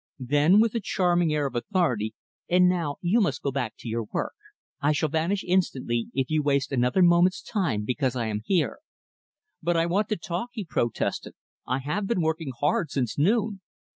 [0.17, 2.15] Then, with a charming air of authority
[2.49, 4.33] "And now, you must go back to your work.
[4.81, 8.79] I shall vanish instantly, if you waste another moment's time because I am here."
[9.61, 11.35] "But I want to talk," he protested.
[11.67, 13.61] "I have been working hard since noon."